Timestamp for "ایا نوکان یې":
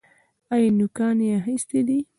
0.53-1.31